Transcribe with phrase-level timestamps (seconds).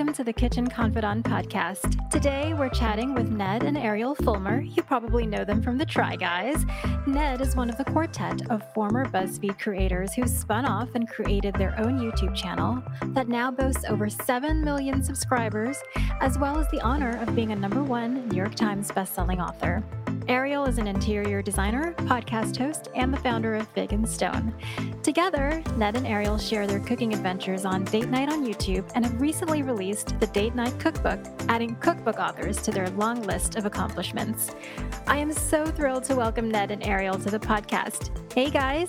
[0.00, 2.08] Welcome to the Kitchen Confidant podcast.
[2.08, 4.62] Today we're chatting with Ned and Ariel Fulmer.
[4.62, 6.64] You probably know them from the Try Guys.
[7.06, 11.52] Ned is one of the quartet of former BuzzFeed creators who spun off and created
[11.56, 15.76] their own YouTube channel that now boasts over 7 million subscribers,
[16.22, 19.84] as well as the honor of being a number one New York Times bestselling author.
[20.30, 24.54] Ariel is an interior designer, podcast host, and the founder of Big and Stone.
[25.02, 29.20] Together, Ned and Ariel share their cooking adventures on Date Night on YouTube and have
[29.20, 34.52] recently released the Date Night Cookbook, adding cookbook authors to their long list of accomplishments.
[35.08, 38.32] I am so thrilled to welcome Ned and Ariel to the podcast.
[38.32, 38.88] Hey, guys.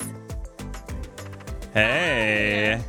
[1.74, 2.84] Hey.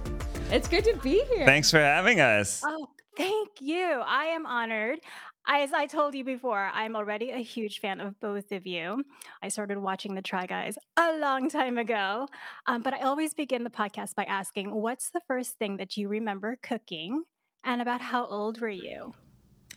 [0.50, 1.46] It's good to be here.
[1.46, 2.62] Thanks for having us.
[2.66, 4.02] Oh, thank you.
[4.04, 5.00] I am honored.
[5.46, 9.04] As I told you before, I'm already a huge fan of both of you.
[9.42, 12.28] I started watching the Try Guys a long time ago,
[12.66, 16.08] um, but I always begin the podcast by asking, "What's the first thing that you
[16.08, 17.24] remember cooking,
[17.64, 19.14] and about how old were you?"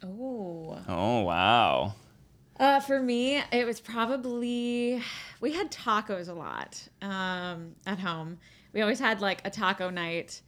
[0.03, 0.77] Oh.
[0.87, 1.95] Oh, wow.
[2.59, 5.01] Uh, for me, it was probably
[5.41, 8.37] we had tacos a lot um, at home.
[8.71, 10.41] We always had like a taco night.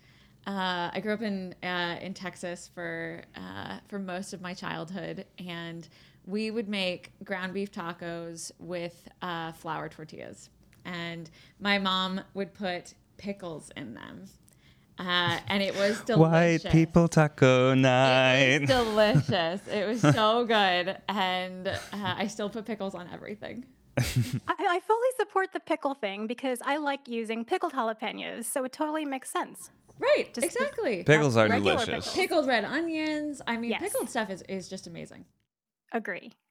[0.47, 5.25] Uh, I grew up in uh, in Texas for uh, for most of my childhood,
[5.45, 5.85] and
[6.25, 10.49] we would make ground beef tacos with uh, flour tortillas,
[10.85, 14.23] and my mom would put pickles in them,
[14.99, 16.63] uh, and it was delicious.
[16.63, 18.61] White people taco It night.
[18.61, 18.69] was
[19.27, 19.67] delicious.
[19.67, 23.65] it was so good, and uh, I still put pickles on everything.
[23.97, 28.71] I, I fully support the pickle thing because I like using pickled jalapenos, so it
[28.71, 29.71] totally makes sense.
[29.99, 31.03] Right, Just- exactly.
[31.03, 31.85] Pickles are delicious.
[31.85, 32.13] pickles.
[32.13, 33.41] Pickled red onions.
[33.47, 33.81] I mean, Yes.
[33.81, 35.25] pickled stuff is, is just amazing.
[35.91, 36.33] Agree.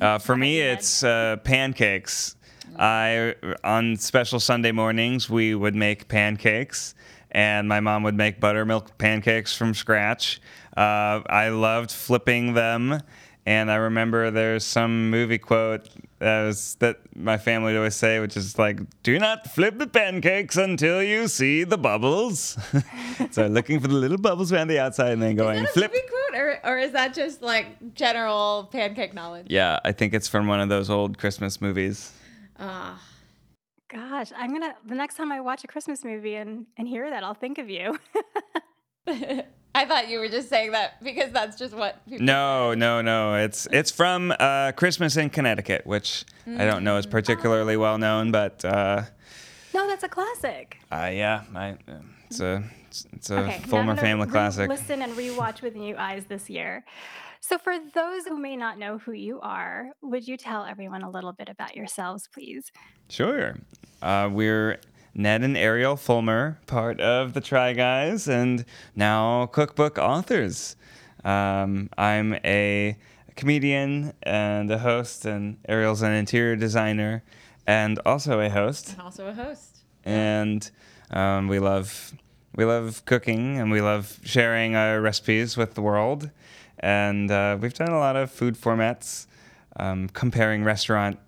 [0.00, 2.36] Uh, for me, it's uh, pancakes.
[2.78, 6.94] I on special Sunday mornings we would make pancakes,
[7.30, 10.40] and my mom would make buttermilk pancakes from scratch.
[10.74, 12.98] Uh, I loved flipping them,
[13.44, 15.86] and I remember there's some movie quote
[16.24, 19.86] that was that my family would always say, which is like, "Do not flip the
[19.86, 22.58] pancakes until you see the bubbles."
[23.30, 25.72] so looking for the little bubbles around the outside, and then going Is that a
[25.72, 25.92] flip.
[25.92, 29.46] movie quote, or, or is that just like general pancake knowledge?
[29.50, 32.12] Yeah, I think it's from one of those old Christmas movies.
[32.58, 33.00] Ah,
[33.88, 37.22] Gosh, I'm gonna the next time I watch a Christmas movie and and hear that,
[37.22, 37.98] I'll think of you.
[39.74, 42.24] I thought you were just saying that because that's just what people.
[42.24, 43.34] No, no, no.
[43.34, 48.30] It's it's from uh, Christmas in Connecticut, which I don't know is particularly well known,
[48.30, 49.02] but uh,
[49.74, 50.78] no, that's a classic.
[50.92, 51.94] uh, yeah, I, uh,
[52.30, 54.68] it's a it's, it's a Okay, now Fulmer family re- classic.
[54.68, 56.84] Listen and rewatch with new eyes this year.
[57.40, 61.10] So, for those who may not know who you are, would you tell everyone a
[61.10, 62.72] little bit about yourselves, please?
[63.10, 63.58] Sure.
[64.00, 64.78] Uh, we're
[65.14, 68.64] Ned and Ariel Fulmer, part of the Try Guys, and
[68.96, 70.76] now cookbook authors.
[71.24, 72.96] Um, I'm a
[73.36, 77.22] comedian and a host, and Ariel's an interior designer
[77.66, 78.92] and also a host.
[78.92, 79.84] And also a host.
[80.04, 80.70] and
[81.10, 82.12] um, we love
[82.56, 86.30] we love cooking and we love sharing our recipes with the world
[86.78, 89.26] and uh, we've done a lot of food formats
[89.76, 91.18] um, comparing restaurant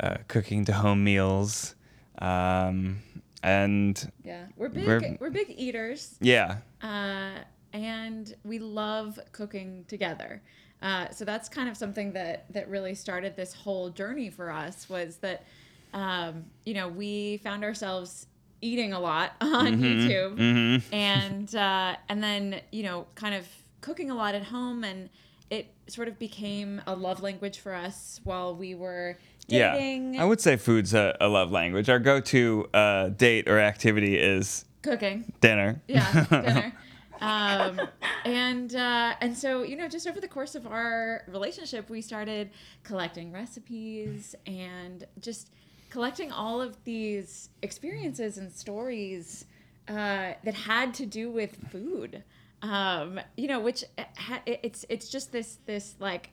[0.00, 1.74] uh, cooking to home meals
[2.18, 2.98] um,
[3.42, 4.86] and Yeah, we're big.
[4.86, 6.16] We're- We're, big eaters.
[6.20, 7.38] yeah uh,
[7.72, 10.42] and we love cooking together.
[10.80, 14.88] Uh, so that's kind of something that that really started this whole journey for us
[14.88, 15.44] was that
[15.92, 18.26] um, you know we found ourselves
[18.60, 23.46] eating a lot on YouTube hmm and uh, and then you know kind of
[23.80, 25.08] cooking a lot at home and
[25.50, 29.18] it sort of became a love language for us while we were
[29.48, 30.14] dating.
[30.14, 31.88] Yeah i would say food's a, a love language.
[31.88, 35.32] Our go-to uh, date or activity is cooking.
[35.40, 35.80] dinner.
[35.88, 36.72] Yeah dinner.
[37.20, 37.80] Um,
[38.24, 42.50] and uh, and so you know just over the course of our relationship we started
[42.82, 45.50] collecting recipes and just
[45.90, 49.46] collecting all of these experiences and stories
[49.88, 52.24] uh, that had to do with food.
[52.62, 56.30] Um, you know which uh, ha- it's it's just this this like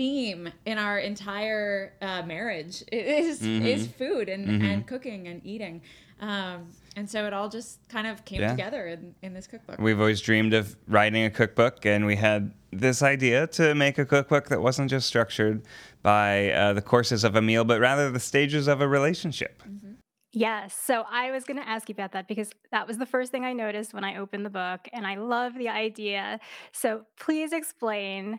[0.00, 5.82] theme in our entire uh, marriage is is food and, and cooking and eating
[6.20, 8.50] um, and so it all just kind of came Yeah.
[8.50, 12.52] together in, in this cookbook We've always dreamed of writing a cookbook, and we had
[12.72, 15.62] this idea to make a cookbook that wasn't just structured
[16.02, 19.62] by uh, the courses of a meal, but rather the stages of a relationship.
[20.32, 20.74] Yes.
[20.74, 23.44] So, I was going to ask you about that because that was the first thing
[23.44, 26.38] I noticed when I opened the book, and I love the idea.
[26.72, 28.38] So, please explain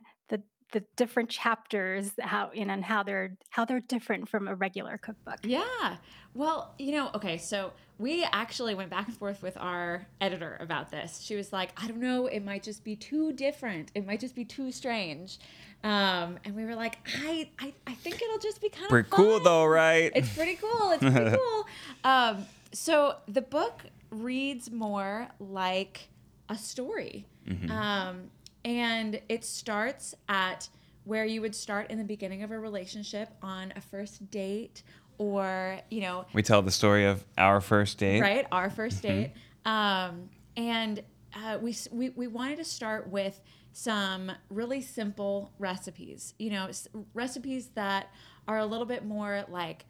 [0.72, 4.56] the the different chapters how you know and how they're how they're different from a
[4.56, 5.40] regular cookbook.
[5.44, 5.98] Yeah.
[6.34, 10.90] Well, you know, okay, so we actually went back and forth with our editor about
[10.90, 11.22] this.
[11.22, 13.92] She was like, I don't know, it might just be too different.
[13.96, 15.40] It might just be too strange.
[15.84, 19.12] Um, and we were like, I, I, I think it'll just be kind Pretty of
[19.12, 20.12] cool though, right?
[20.16, 20.92] It's pretty cool.
[20.92, 21.68] It's pretty cool.
[22.06, 26.08] Um, so the book reads more like
[26.50, 27.26] a story.
[27.70, 28.30] Um,
[28.66, 30.69] and it starts at
[31.04, 34.84] where you would start in the beginning of a relationship on a first date
[35.18, 38.22] or, you know, we tell the story of our first date.
[38.22, 39.31] right our 1st date
[39.66, 41.04] um, and
[41.36, 43.40] uh, we, we we wanted to start with
[43.72, 48.10] some really simple recipes you know s- recipes that
[48.48, 49.86] are a little bit more like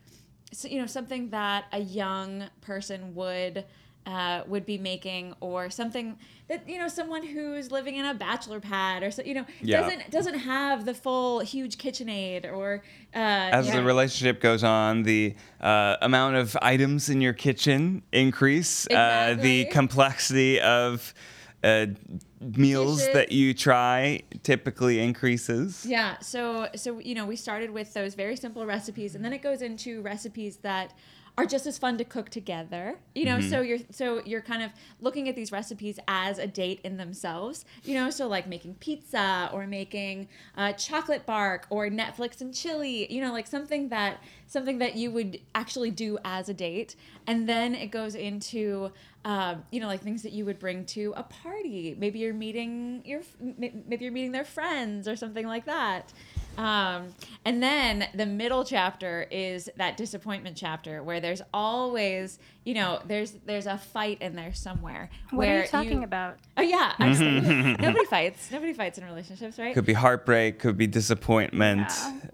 [0.53, 3.65] so, you know something that a young person would
[4.06, 6.18] uh, would be making or something
[6.48, 9.81] that you know someone who's living in a bachelor pad or so you know Yeah.
[9.81, 12.83] doesn't doesn't have the full huge KitchenAid or
[13.13, 18.01] uh, As you the relationship goes on, the uh, amount of items in your kitchen
[18.12, 18.88] increase.
[18.89, 21.13] Uh, the complexity of
[21.63, 21.86] uh,
[22.39, 23.13] meals Dishes.
[23.13, 25.86] that you try typically increases.
[25.86, 29.44] Yeah, so so you know, we started with those very simple recipes and then it
[29.44, 30.94] goes into recipes that
[31.38, 33.00] are just as fun to cook together.
[33.16, 36.81] You know, so you're so you're kind of looking at these recipes as a date
[36.83, 37.66] in themselves.
[37.83, 43.12] You know, so like making pizza or making uh, chocolate bark or Netflix and chili.
[43.12, 46.95] You know, like something that something that you would actually do as a date.
[47.28, 48.92] And then it goes into
[49.24, 51.95] um, you know, like things that you would bring to a party.
[51.98, 56.12] Maybe you're meeting your, maybe you're meeting their friends or something like that.
[56.57, 57.07] Um,
[57.45, 63.31] and then the middle chapter is that disappointment chapter where there's always, you know, there's
[63.45, 65.09] there's a fight in there somewhere.
[65.31, 66.38] What where are you talking about?
[66.57, 67.42] Oh yeah, actually,
[67.80, 68.51] nobody fights.
[68.51, 69.74] Nobody fights in relationships, right?
[69.74, 71.89] Could be heartbreak, could be disappointment,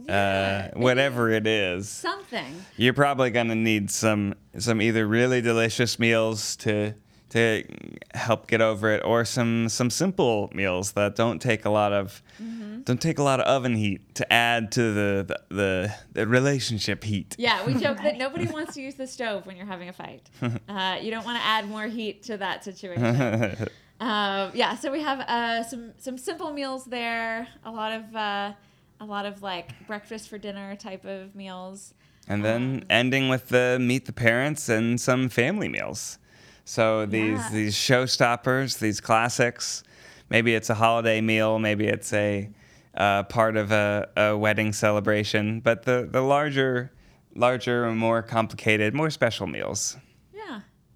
[0.06, 1.88] Yeah, uh, whatever it is.
[1.88, 2.64] Something.
[2.76, 6.94] You're probably gonna need some some either really delicious meals to
[7.30, 7.64] to
[8.14, 12.22] help get over it, or some some simple meals that don't take a lot of
[12.84, 17.04] don't take a lot of oven heat to add to the the, the, the relationship
[17.04, 17.36] heat.
[17.38, 20.30] Yeah, we joke that nobody wants to use the stove when you're having a fight.
[20.68, 23.68] Uh, you don't want to add more heat to that situation.
[24.00, 27.48] Um, yeah, so we have uh, some some simple meals there.
[27.66, 28.54] A lot of uh,
[29.00, 31.96] a lot of like breakfast for dinner type of meals.
[32.28, 36.20] And then ending with the meet the parents and some family meals.
[36.68, 37.50] So these Yeah.
[37.54, 39.84] these showstoppers, these classics.
[40.30, 41.60] Maybe it's a holiday meal.
[41.60, 42.50] Maybe it's a
[42.94, 45.62] uh, part of a, a wedding celebration.
[45.62, 46.92] But the the larger,
[47.36, 49.96] larger, more complicated, more special meals.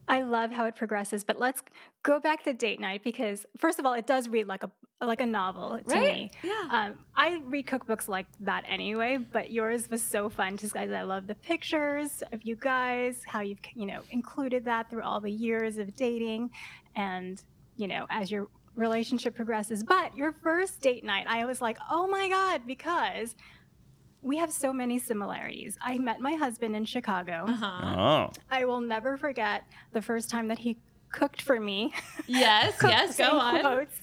[0.07, 1.61] I love how it progresses, but let's
[2.03, 4.71] go back to date night because first of all, it does read like a
[5.03, 6.13] like a novel to Right?
[6.13, 6.31] me.
[6.43, 6.67] Yeah.
[6.69, 10.91] Um, I read cookbooks like that anyway, but yours was so fun just guys.
[10.91, 15.19] I love the pictures of you guys, how you've you know included that through all
[15.21, 16.51] the years of dating,
[16.95, 17.41] and
[17.77, 19.83] you know as your relationship progresses.
[19.83, 23.35] But your first date night, I was like, oh my god, because
[24.21, 25.77] we have so many similarities.
[25.81, 27.45] I met my husband in Chicago.
[27.47, 27.97] Uh huh.
[27.97, 29.63] Oh, I will never forget
[29.93, 30.77] the first time that he
[31.11, 31.93] cooked for me.
[32.27, 32.75] Yes.
[32.83, 33.17] Yes.
[33.17, 33.59] Go on.
[33.61, 33.95] quotes.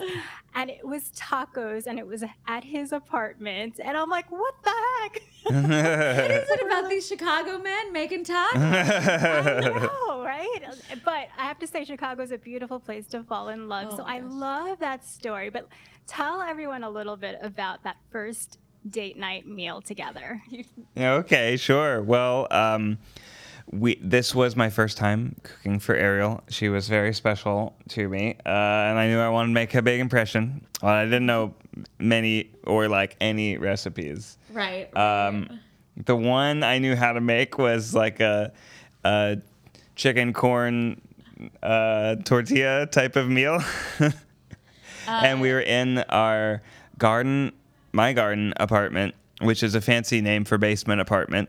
[0.55, 3.81] And it was tacos and it was at his apartment.
[3.82, 4.70] And I'm like, what the
[5.00, 5.23] heck?
[5.44, 8.57] What is it about these Chicago men making tacos?
[8.57, 10.61] I know, right?
[11.04, 13.88] But I have to say, Chicago is a beautiful place to fall in love.
[13.92, 14.31] Oh so my I gosh.
[14.33, 15.49] love that story.
[15.49, 15.69] But
[16.07, 18.59] tell everyone a little bit about that first
[18.90, 20.42] date night meal together.
[20.97, 22.02] Okay, sure.
[22.02, 22.99] Well, um,
[23.71, 26.42] we this was my first time cooking for Ariel.
[26.49, 29.83] She was very special to me, uh, and I knew I wanted to make a
[29.83, 30.66] big impression.
[30.83, 31.54] Well, I didn't know
[32.00, 34.38] many or like any recipes.
[34.52, 34.90] right.
[34.92, 35.28] right.
[35.28, 35.61] Um,
[36.04, 38.52] the one I knew how to make was like a,
[39.04, 39.38] a
[39.95, 41.00] chicken corn
[41.62, 43.62] uh, tortilla type of meal.
[45.07, 46.62] and we were in our
[46.99, 47.52] garden,
[47.92, 51.49] my garden apartment, which is a fancy name for basement apartment.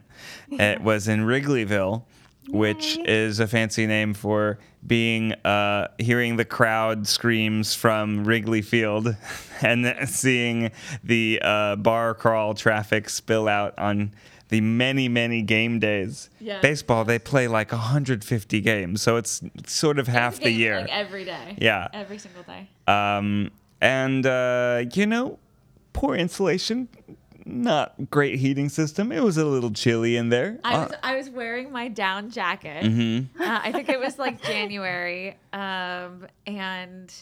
[0.51, 2.03] It was in Wrigleyville,
[2.50, 3.03] which Yay.
[3.08, 9.15] is a fancy name for being uh, hearing the crowd screams from Wrigley Field
[9.62, 10.72] and seeing
[11.03, 14.13] the uh, bar crawl traffic spill out on
[14.50, 16.29] the many many game days.
[16.39, 20.81] Yes, Baseball, they play like 150 games, so it's sort of half the year.
[20.81, 21.55] Like every day.
[21.60, 21.88] Yeah.
[21.93, 22.67] Every single day.
[22.88, 25.38] Um, and uh, you know,
[25.93, 26.88] poor insulation,
[27.46, 29.12] not great heating system.
[29.12, 30.60] It was a little chilly in there.
[30.63, 32.84] I Uh, was I was wearing my down jacket.
[32.84, 33.27] mhm.
[33.39, 37.13] Uh, I think it was like January, um, and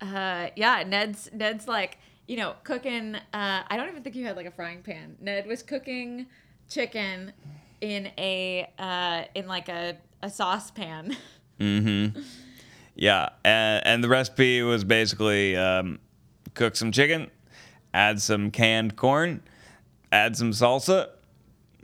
[0.00, 3.16] uh, yeah, Ned's Ned's like you know, cooking.
[3.16, 5.16] Uh, I don't even think you had like a frying pan.
[5.20, 6.26] Ned was cooking
[6.68, 7.32] chicken
[7.80, 11.16] in a uh, in like a a saucepan.
[11.58, 12.20] Mm-hmm.
[12.94, 15.98] Yeah, and, and the recipe was basically um,
[16.54, 17.30] cook some chicken,
[17.92, 19.42] add some canned corn,
[20.12, 21.08] add some salsa.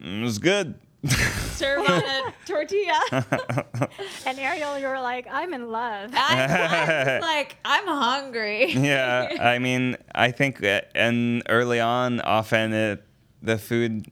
[0.01, 0.75] Mm, it was good.
[1.07, 3.01] Serve on a tortilla.
[4.27, 6.11] And Ariel, you were like, I'm in love.
[6.13, 8.73] I, I was like, I'm hungry.
[8.73, 13.05] yeah, I mean, I think, that, and early on, often it,
[13.41, 14.11] the food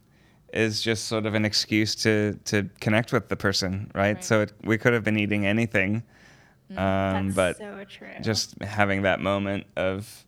[0.53, 4.15] is just sort of an excuse to to connect with the person, right?
[4.15, 4.25] Right.
[4.25, 6.05] So it, we could have been eating anything,
[6.71, 6.79] mm-hmm.
[6.79, 8.09] um, That's but so true.
[8.23, 10.24] just having that moment of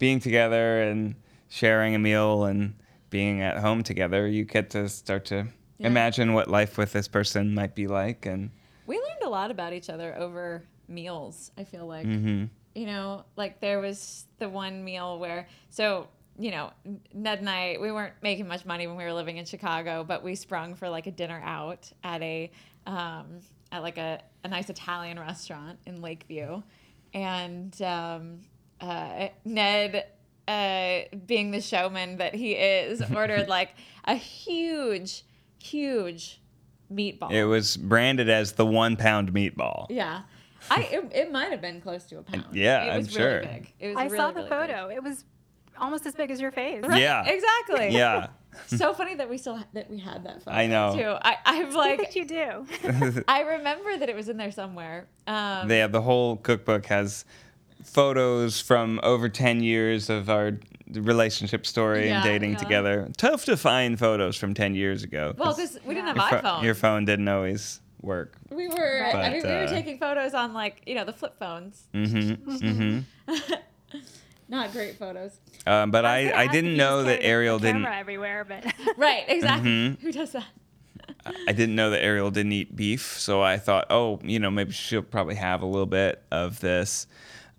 [0.00, 1.14] being together and
[1.48, 2.74] sharing a meal and
[3.10, 5.46] being at home together, you get to start to
[5.78, 5.86] Yeah.
[5.86, 8.50] imagine what life with this person might be like, and
[8.86, 12.06] We learned a lot about each other over meals, I feel like.
[12.06, 16.72] hmm You know, like there was the one meal where, so, you know,
[17.12, 20.22] Ned and I, we weren't making much money when we were living in Chicago, but
[20.24, 22.50] we sprung for like a dinner out at a,
[22.86, 23.40] um,
[23.70, 26.62] at like a, a nice Italian restaurant in Lakeview.
[27.12, 28.40] And um,
[28.80, 30.06] uh, Ned,
[30.48, 33.70] uh, being the showman that he is, ordered like
[34.04, 35.24] a huge,
[35.62, 36.40] huge
[36.92, 37.30] meatball.
[37.30, 39.86] it was branded as the one pound meatball.
[39.90, 40.22] Yeah.
[40.70, 42.44] I it, it might have been close to a pound.
[42.52, 43.40] yeah, it I'm was really sure.
[43.42, 43.72] big.
[43.80, 44.58] It was I really, saw the really big.
[44.58, 44.88] photo.
[44.88, 45.24] It was
[45.78, 46.84] almost as big as your face.
[46.92, 47.24] Yeah.
[47.26, 47.88] Exactly.
[47.96, 48.28] Yeah.
[48.66, 50.56] So funny that we still ha- that we had that photo.
[50.56, 50.94] I know.
[50.96, 51.14] Too.
[51.22, 52.66] I I'm like what you do.
[53.28, 55.06] I remember that it was in there somewhere.
[55.26, 57.24] Um, Yeah, the whole cookbook has
[57.84, 60.58] photos from over 10 years of our
[60.92, 62.58] relationship story Yeah, and dating yeah.
[62.58, 63.08] together.
[63.16, 65.34] Tough to find photos from 10 years ago.
[65.38, 66.62] well, 'cause because we didn't your, have pho- iPhones.
[66.64, 68.34] your phone didn't always work.
[68.50, 71.12] we were I But, mean, we were uh, taking photos on like you know the
[71.12, 71.86] flip phones.
[71.94, 72.50] Mm-hmm.
[72.50, 73.54] mm-hmm.
[74.48, 75.38] Not great photos.
[75.64, 77.82] Um, but was I, I didn't know that carried a Ariel didn't.
[77.82, 78.64] camera everywhere, but
[78.96, 79.24] Right.
[79.28, 79.70] Exactly.
[79.70, 80.00] Mhm.
[80.00, 80.46] Who does that?
[81.46, 84.72] I didn't know that Ariel didn't eat beef, so I thought, oh, you know, maybe
[84.72, 87.06] she'll probably have a little bit of this.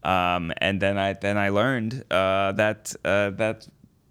[0.04, 3.68] Um, and then I then I learned uh, that uh, that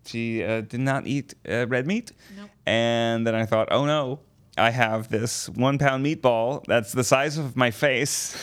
[0.06, 2.12] she uh, did not eat uh, red meat.
[2.36, 2.50] Nope.
[2.66, 4.20] And then I thought, oh no,
[4.56, 8.36] I have this one pound meatball that's the size of my face,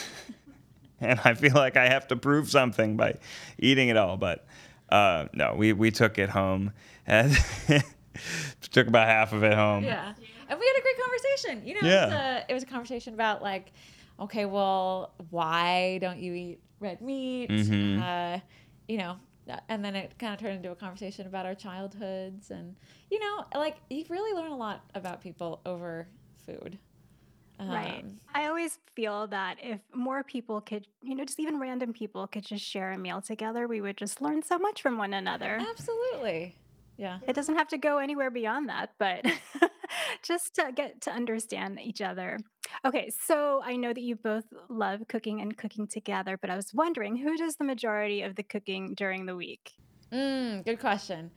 [0.99, 3.15] and I feel like I have to prove something by
[3.57, 4.17] eating it all.
[4.17, 4.45] But
[4.89, 6.73] uh, no, we we took it home
[7.05, 7.37] and
[8.71, 9.83] took about half of it home.
[9.83, 10.13] Yeah.
[10.49, 11.67] And we had a great conversation.
[11.67, 13.73] You know, it, was a, it was a conversation about like,
[14.19, 17.49] okay, well, why don't you eat red meat?
[17.49, 18.01] Mhm.
[18.01, 18.39] Uh,
[18.87, 19.17] you know,
[19.69, 22.51] and then it kind of turned into a conversation about our childhoods.
[22.51, 22.75] And,
[23.09, 26.07] you know, like you really learn a lot about people over
[26.45, 26.77] food.
[27.59, 28.03] right.
[28.03, 32.27] Um, I always feel that if more people could, you know, just even random people
[32.27, 35.59] could just share a meal together, we would just learn so much from one another.
[35.59, 36.55] Absolutely.
[36.97, 37.19] Yeah.
[37.27, 39.25] It doesn't have to go anywhere beyond that, but
[40.27, 42.37] just to get to understand each other.
[42.85, 46.73] Okay, so I know that you both love cooking and cooking together, but I was
[46.73, 49.73] wondering who does the majority of the cooking during the week?
[50.11, 51.31] Mm, good question.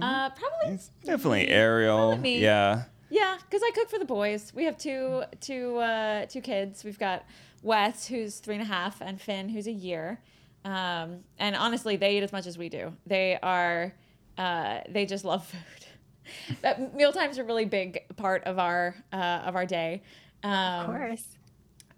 [0.00, 1.48] Uh, probably It's definitely me.
[1.48, 2.08] Ariel.
[2.12, 2.38] Probably me.
[2.40, 2.84] Yeah.
[3.10, 4.52] Yeah, because I cook for the boys.
[4.54, 6.84] We have two two uh, two kids.
[6.84, 7.24] We've got
[7.62, 10.20] Wes, who's three and a half, and Finn, who's a year.
[10.64, 12.92] Um, and honestly, they eat as much as we do.
[13.06, 13.92] They are
[14.38, 15.86] uh, they just love food.
[16.62, 20.02] that meal times are a really big part of our uh, of our day.
[20.42, 21.24] Um, Of course.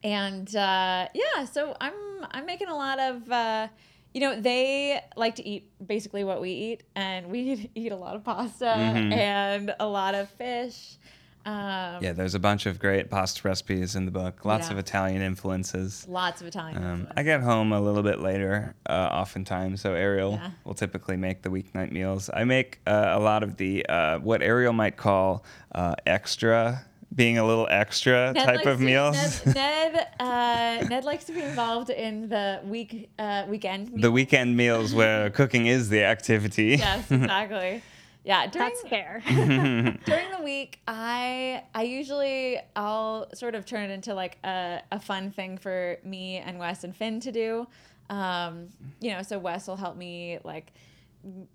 [0.03, 1.95] and uh, yeah, so I'm
[2.31, 3.69] I'm making a lot of uh,
[4.15, 8.17] you know they like to eat basically what we eat, and we eat a lot
[8.17, 9.13] of pasta Mhm.
[9.13, 10.97] and a lot of fish.
[11.45, 14.45] Um, Yeah, there's a bunch of great pasta recipes in the book.
[14.45, 14.73] Lots Yeah.
[14.75, 16.07] of Italian influences.
[16.09, 16.77] lots of Italian.
[16.79, 17.13] Um, influence.
[17.17, 19.81] I get home a little bit later, uh, oftentimes.
[19.81, 20.51] So Ariel Yeah.
[20.65, 22.31] will typically make the weeknight meals.
[22.33, 25.45] I make uh, a lot of the uh, what Ariel might call
[25.75, 26.85] uh, extra,
[27.15, 29.45] being a little extra Ned type of to- meals.
[29.47, 29.55] Ned
[29.95, 34.01] Ned, uh, Ned likes to be involved in the week uh, weekend.
[34.01, 36.77] the weekend meals where cooking is the activity.
[36.77, 37.83] Yes, exactly.
[38.25, 39.23] Yeah, during That's fair.
[39.27, 45.01] during the week i i usually i'll sort of turn it into like a, a
[45.01, 47.67] fun thing for me and wes and finn to do
[48.11, 48.69] um
[49.01, 50.73] you know so wes will help me like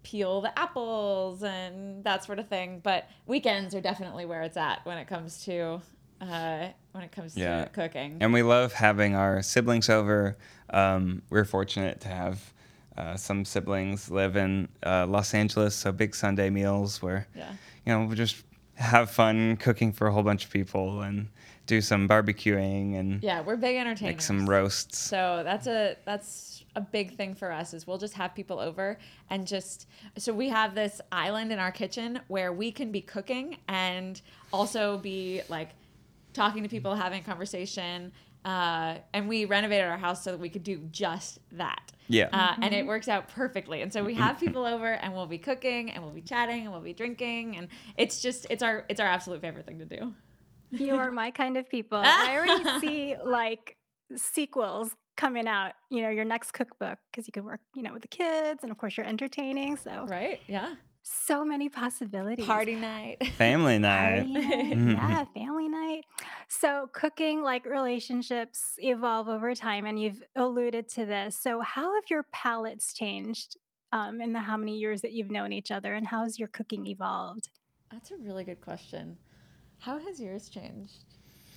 [0.04, 4.86] peel the apples and that sort of thing but weekends are definitely where it's at
[4.86, 5.82] when it comes to
[6.22, 7.66] uh when it comes Yeah.
[7.66, 10.36] to cooking And we love having our siblings over.
[10.72, 12.54] Um, we're fortunate to have
[12.98, 17.52] uh, some siblings live in uh, Los Angeles, so big Sunday meals where yeah
[17.86, 18.44] you know we just
[18.76, 21.28] have fun cooking for a whole bunch of people and
[21.66, 24.14] do some barbecuing and Yeah, we're big entertainers.
[24.16, 24.98] make some roasts.
[24.98, 29.00] So that's a that's a big thing for us is we'll just have people over
[29.32, 29.88] and just
[30.18, 34.22] so we have this island in our kitchen where we can be cooking and
[34.54, 35.70] also be like
[36.34, 38.12] talking to people, having a conversation.
[38.48, 41.92] Uh, and we renovated our house so that we could do just that.
[42.08, 42.30] Yeah.
[42.32, 43.82] Uh, and it works out perfectly.
[43.82, 46.72] And so we have people over and we'll be cooking and we'll be chatting and
[46.72, 50.14] we'll be drinking and it's just it's our it's our absolute favorite thing to do.
[50.72, 51.98] You are my kind of people.
[52.02, 53.76] I already see like
[54.16, 58.04] sequels coming out, you know, your next cookbook because you can work, you know, with
[58.04, 59.76] the kids and of course you're entertaining.
[59.76, 60.40] So Right?
[60.48, 60.76] Yeah.
[61.10, 62.46] So many possibilities.
[62.46, 63.26] Party night.
[63.38, 64.26] Family night.
[64.34, 66.04] Party night, yeah, family night.
[66.48, 71.38] So, cooking like relationships evolve over time, and you've alluded to this.
[71.42, 73.58] So, how have your palates changed
[73.92, 76.88] um, in the how many years that you've known each other, and how's your cooking
[76.88, 77.50] evolved?
[77.92, 79.18] That's a really good question.
[79.80, 81.04] How has yours changed?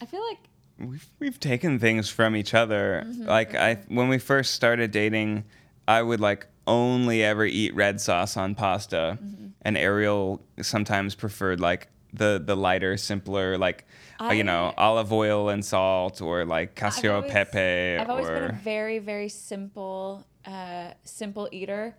[0.01, 0.39] I feel like
[0.79, 3.05] We've we've taken things from each other.
[3.07, 5.45] Mm-hmm, Like I when we first started dating,
[5.87, 9.47] I would like only ever eat red sauce on pasta, Mm-hmm.
[9.63, 13.85] and Ariel sometimes preferred like the the lighter, simpler like
[14.21, 18.43] uh, you know olive oil and salt or like cacio always- pepe I've always been
[18.43, 21.95] or a very, very simple, uh, simple eater.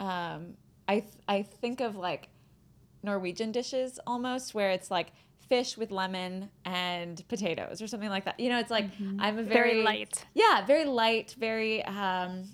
[0.00, 0.40] Um,
[0.88, 2.28] I th- I think of like
[3.02, 5.08] Norwegian dishes almost, where it's like
[5.48, 8.38] fish with lemon and potatoes or something like that.
[8.40, 8.86] You know, it's like
[9.18, 10.24] I'm a very, Very light.
[10.34, 12.44] Yeah, very light, very um,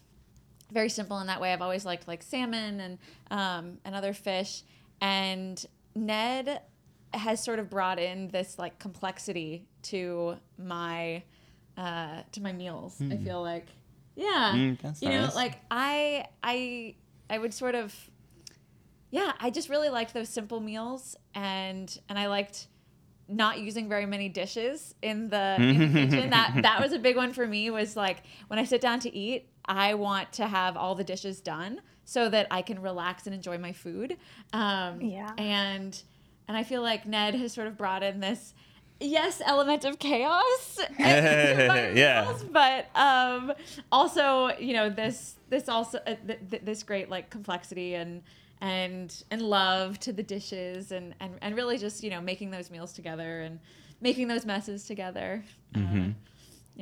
[0.72, 1.52] very simple in that way.
[1.52, 2.98] I've always liked like salmon and
[3.30, 4.62] um, and other fish.
[5.00, 5.64] And
[5.94, 6.62] Ned
[7.12, 11.22] has sort of brought in this like complexity to my
[11.76, 13.00] uh, to my meals.
[13.00, 13.66] I feel like,
[14.14, 16.94] yeah, Mm, you know, like I I
[17.30, 17.94] I would sort of
[19.10, 22.68] yeah, I just really liked those simple meals and and I liked
[23.28, 26.30] not using very many dishes in the, in the kitchen.
[26.30, 29.14] That that was a big one for me was like when I sit down to
[29.14, 33.34] eat, I want to have all the dishes done so that I can relax and
[33.34, 34.16] enjoy my food.
[34.52, 35.32] Um, Yeah.
[35.38, 36.00] And
[36.48, 38.54] and I feel like Ned has sort of brought in this
[39.00, 42.24] yes element of chaos Yeah.
[42.26, 43.52] meals, but um,
[43.90, 48.22] also you know this this also uh, th- th- this great like complexity and
[48.60, 52.70] and and love to the dishes and and and really just you know making those
[52.70, 53.58] meals together and
[54.00, 55.44] making those messes together.
[55.74, 55.78] Uh,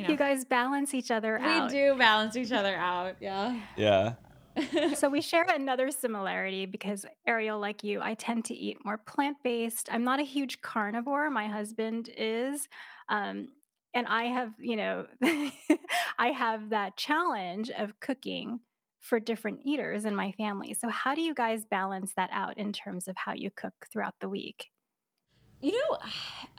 [0.00, 1.70] you know, You guys balance each other we out.
[1.70, 3.16] do balance each other out.
[3.20, 3.60] Yeah.
[3.76, 4.14] yeah.
[4.94, 9.36] so we share another similarity because Ariel, like you, I tend to eat more plant
[9.44, 9.88] based.
[9.92, 11.30] I'm not a huge carnivore.
[11.30, 12.68] My husband is.
[13.08, 13.48] Um,
[13.94, 15.06] and I have, you know,
[16.18, 18.60] I have that challenge of cooking
[19.00, 20.74] for different eaters in my family.
[20.74, 24.14] So, how do you guys balance that out in terms of how you cook throughout
[24.20, 24.70] the week?
[25.60, 25.98] You know,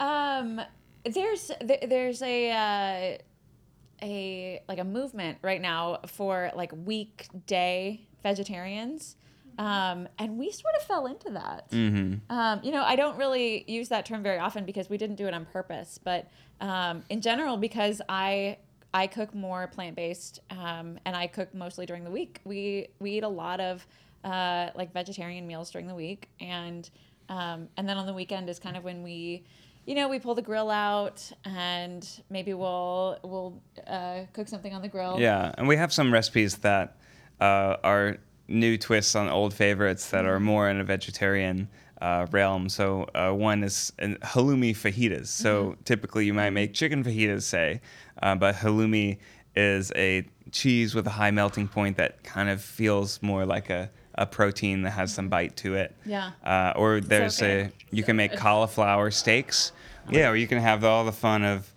[0.04, 0.60] um,
[1.04, 3.18] there's there's a uh,
[4.02, 9.16] a like a movement right now for like weekday vegetarians,
[9.58, 11.66] um, and we sort of fell into that.
[11.70, 15.16] hmm Um, you know, I don't really use that term very often because we didn't
[15.16, 16.28] do it on purpose, but
[16.60, 18.58] um, in general, because I
[18.94, 22.40] I cook more plant based um, and I cook mostly during the week.
[22.44, 23.86] We we eat a lot of
[24.24, 26.88] uh, like vegetarian meals during the week, and
[27.28, 29.44] um, and then on the weekend is kind of when we.
[29.84, 34.82] You know, we pull the grill out, and maybe we'll we'll uh, cook something on
[34.82, 35.18] the grill.
[35.18, 36.96] Yeah, and we have some recipes that
[37.40, 41.68] uh, are new twists on old favorites that are more in a vegetarian
[42.00, 42.68] uh, realm.
[42.68, 45.28] So uh, one is halloumi fajitas.
[45.28, 47.80] So typically you might make chicken fajitas, say,
[48.22, 49.18] uh, but halloumi
[49.54, 53.90] is a cheese with a high melting point that kind of feels more like a,
[54.14, 55.94] a protein that has some bite to it.
[56.04, 56.32] Yeah.
[56.44, 59.72] Uh, or there's a you can make cauliflower steaks.
[60.10, 61.72] Yeah, or you can have all the fun of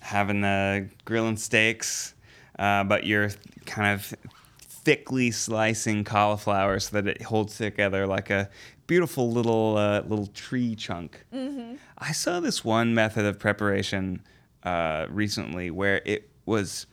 [0.00, 2.14] having the grilling steaks,
[2.58, 3.30] uh, but you're
[3.66, 4.14] kind of
[4.60, 8.48] thickly slicing cauliflower so that it holds together like a
[8.86, 11.24] beautiful little uh, little tree chunk.
[11.98, 14.22] I saw this one method of preparation
[14.64, 16.86] uh, recently where it was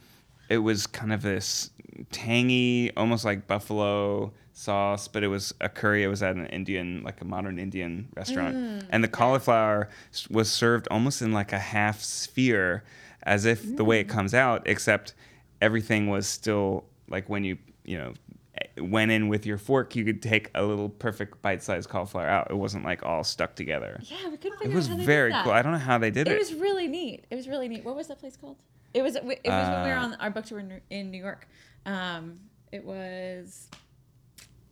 [0.50, 1.72] it was kind of this
[2.12, 4.34] tangy, almost like buffalo
[4.66, 6.04] sauce, but it was a curry.
[6.04, 9.90] It was at an Indian, like a modern Indian restaurant, and the cauliflower
[10.32, 12.84] was served almost in like a half sphere,
[13.24, 15.14] as if the way it comes out, except
[15.62, 18.14] everything was still like when you you know
[18.60, 22.48] eh, went in with your fork, you could take a little perfect bite-sized cauliflower out.
[22.50, 24.00] It wasn't like all stuck together.
[24.04, 25.52] Yeah, we couldn't It was out very cool.
[25.52, 26.40] I don't know how they did It it.
[26.40, 27.26] was really neat.
[27.30, 27.84] It was really neat.
[27.84, 28.56] What was that place called?
[28.94, 29.18] It was.
[29.18, 31.46] It was when we were Uh, on our book tour in New York.
[31.86, 32.40] Um,
[32.72, 33.70] it was.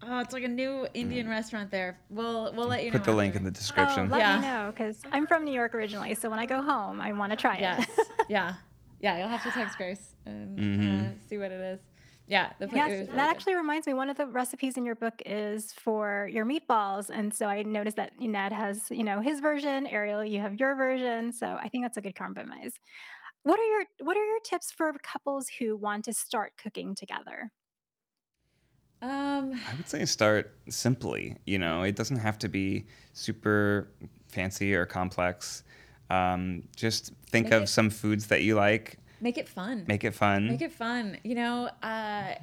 [0.08, 1.98] Oh, it's like a new Indian restaurant there.
[2.10, 2.98] We'll we'll let you know.
[3.00, 3.40] Put the link after.
[3.40, 4.10] in the Oh, description.
[4.10, 4.36] let Yeah.
[4.40, 6.14] me know because I'm from New York originally.
[6.16, 7.88] So when I go home, I want to try Yes.
[7.98, 8.08] it.
[8.30, 8.56] yeah.
[9.00, 9.18] Yeah.
[9.18, 11.28] You'll have to text Grace and uh, Mhm.
[11.30, 11.80] see what it is.
[12.28, 12.54] Yeah.
[12.60, 13.36] The food- it Yes, was really that good.
[13.36, 13.94] actually reminds me.
[13.94, 17.98] One of the recipes in your book is for your meatballs, and so I noticed
[17.98, 19.88] that Ned has, you know, his version.
[19.88, 21.32] Ariel, you have your version.
[21.34, 22.74] So I think that's a good compromise.
[23.44, 27.52] What are your What are your tips for couples who want to start cooking together?
[29.04, 29.54] Um.
[29.70, 31.38] I would say start simply.
[31.46, 33.90] You know, it doesn't have to be super
[34.30, 35.64] fancy or complex.
[36.10, 38.98] Um, just think of it- some foods that you like.
[39.20, 39.86] Make it fun.
[39.88, 40.48] Make it fun.
[40.48, 41.18] Make it fun.
[41.24, 42.36] You know, uh,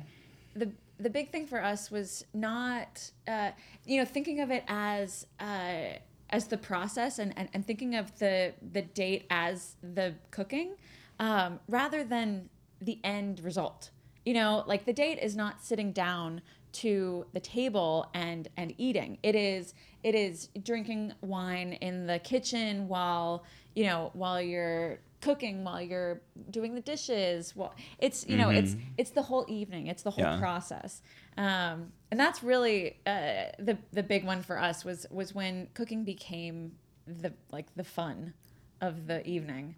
[0.54, 3.50] the the big thing for us was not, uh,
[3.86, 5.94] you know, thinking of it as uh,
[6.30, 10.74] as the process and, and, and thinking of the the date as the cooking,
[11.18, 12.48] um, rather than
[12.80, 13.90] the end result.
[14.24, 19.18] You know, like the date is not sitting down to the table and and eating.
[19.22, 25.64] It is it is drinking wine in the kitchen while you know while you're cooking
[25.64, 29.86] while you're doing the dishes well it's you know it's it's the whole evening.
[29.88, 30.38] It's the whole Yeah.
[30.38, 31.02] process.
[31.36, 36.04] Um, and that's really uh, the the big one for us was was when cooking
[36.04, 36.72] became
[37.06, 38.32] the like the fun
[38.80, 39.74] of the evening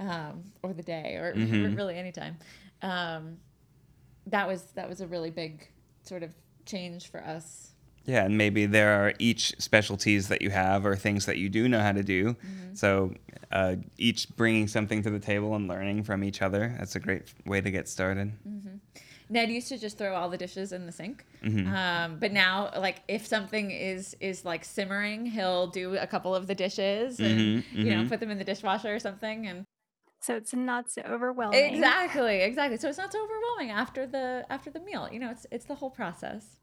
[0.00, 2.36] um, or the day or r- really anytime.
[2.82, 3.38] Um,
[4.26, 5.68] that was that was a really big
[6.02, 6.30] sort of
[6.64, 7.72] change for us
[8.06, 11.68] Yeah, and maybe there are each specialties that you have or things that you do
[11.68, 12.34] know how to do.
[12.34, 12.74] Mm-hmm.
[12.74, 13.14] So
[13.50, 16.74] uh, each bringing something to the table and learning from each other.
[16.78, 18.32] That's a great way to get started.
[19.28, 21.66] Ned used to just throw all the dishes in the sink, Mm-hmm.
[21.74, 26.46] um, but now, like, if something is is like simmering, he'll do a couple of
[26.46, 28.08] the dishes and Mhm, you know mhm.
[28.08, 29.46] put them in the dishwasher or something.
[29.48, 29.64] And
[30.26, 31.72] So it's not so overwhelming.
[31.72, 32.78] exactly, exactly.
[32.78, 35.08] So it's not so overwhelming after the after the meal.
[35.12, 36.56] You know, it's it's the whole process.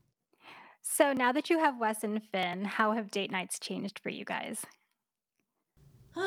[0.81, 4.25] So now that you have Wes and Finn, how have date nights changed for you
[4.25, 4.65] guys?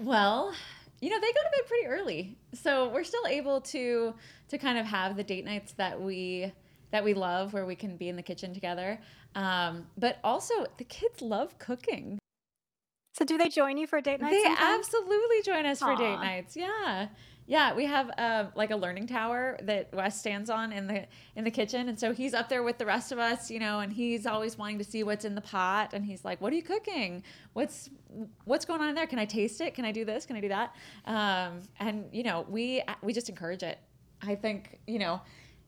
[0.00, 0.54] well,
[1.02, 2.38] you know, they go to bed pretty early.
[2.54, 4.14] So we're still able to
[4.48, 6.50] to kind of have the date nights that we
[6.92, 8.98] that we love where we can be in the kitchen together.
[9.34, 12.18] Um, but also the kids love cooking.
[13.20, 14.34] So do they join you for date nights?
[14.34, 14.86] They sometimes?
[14.86, 16.56] absolutely join us for date nights.
[16.56, 17.08] Yeah.
[17.46, 21.04] Yeah, we have uh, like a learning tower that Wes stands on in the
[21.36, 23.80] in the kitchen, and so he's up there with the rest of us, you know,
[23.80, 26.56] and he's always wanting to see what's in the pot, and he's like, "What are
[26.56, 27.24] you cooking?
[27.52, 27.90] What's
[28.44, 29.08] what's going on in there?
[29.08, 29.74] Can I taste it?
[29.74, 30.24] Can I do this?
[30.24, 33.80] Can I do that?" Um, and you know, we we just encourage it.
[34.22, 35.20] I think you know,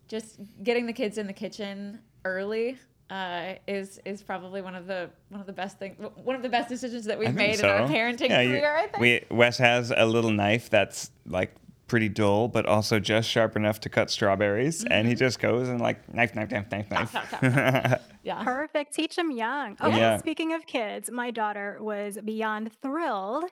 [0.06, 2.78] just getting the kids in the kitchen early
[3.12, 5.92] uh, is is probably one of the one of the best thing
[6.30, 8.50] one of the best decisions that we've I think made in our parenting Yeah, you-
[8.50, 8.74] career.
[8.76, 9.00] I think.
[9.30, 11.50] We Wes has a little knife that's like
[11.88, 15.08] pretty dull, but also just sharp enough to cut strawberries, and Mm-hmm.
[15.10, 17.12] he just goes and like knife, knife, knife, knife, knife.
[17.12, 18.42] tap, tap, yeah.
[18.42, 18.94] Perfect.
[18.94, 19.76] Teach them young.
[19.80, 20.16] Oh, Yeah.
[20.16, 23.44] speaking of kids, my daughter was beyond thrilled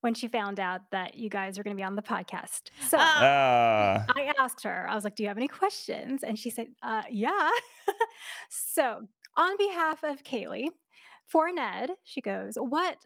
[0.00, 2.70] when she found out that you guys are going to be on the podcast.
[2.88, 6.22] So Ah, I asked her, I was like, Do you have any questions?
[6.22, 7.50] And she said, uh, Yeah.
[8.48, 9.02] so,
[9.36, 10.68] on behalf of Kaylee,
[11.26, 12.96] for Ned, she goes, What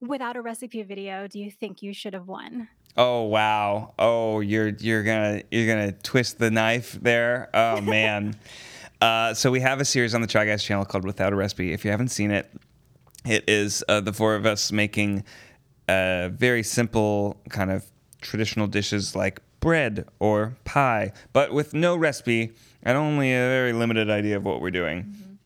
[0.00, 2.68] without a recipe video do you think you should have won?
[2.96, 3.94] oh wow.
[3.98, 7.48] Oh, you're you're gonna you're gonna twist the knife there.
[7.54, 8.34] Oh man.
[9.00, 11.72] uh, so we have a series on the Try Guys channel called Without a Recipe.
[11.72, 12.50] If you haven't seen it,
[13.24, 15.24] it is uh, the four of us making
[15.92, 17.84] uh, very simple kind of
[18.20, 22.52] traditional dishes like bread or pie, but with no recipe
[22.82, 25.38] and only a very limited idea of what we're doing.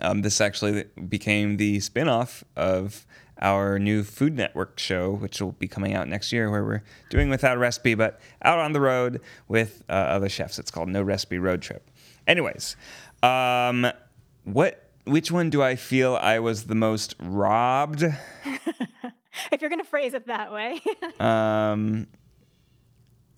[0.00, 3.06] Um, this actually became the spin-off of
[3.40, 7.28] our new Food Network show, which will be coming out next year, where we're doing
[7.28, 10.58] without a recipe, but out on the road with uh, other chefs.
[10.58, 11.90] It's called No Recipe Road Trip.
[12.26, 12.76] Anyways,
[13.22, 13.86] um,
[14.44, 14.78] what?
[15.04, 18.04] Which one do I feel I was the most robbed?
[19.52, 20.80] if you're going to phrase it that way.
[21.20, 22.06] Um,